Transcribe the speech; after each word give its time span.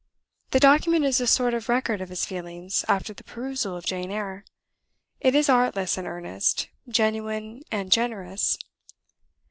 The 0.49 0.59
document 0.59 1.05
is 1.05 1.21
a 1.21 1.27
sort 1.27 1.53
of 1.53 1.69
record 1.69 2.01
of 2.01 2.09
his 2.09 2.25
feelings, 2.25 2.83
after 2.87 3.13
the 3.13 3.23
perusal 3.23 3.77
of 3.77 3.85
"Jane 3.85 4.09
Eyre;" 4.09 4.43
it 5.19 5.35
is 5.35 5.47
artless 5.47 5.95
and 5.95 6.07
earnest; 6.07 6.69
genuine 6.89 7.61
and 7.71 7.91
generous. 7.91 8.57